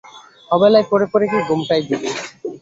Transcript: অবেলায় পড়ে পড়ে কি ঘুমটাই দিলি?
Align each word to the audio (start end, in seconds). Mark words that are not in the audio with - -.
অবেলায় 0.51 0.87
পড়ে 0.91 1.05
পড়ে 1.11 1.25
কি 1.31 1.37
ঘুমটাই 1.47 1.81
দিলি? 1.87 2.09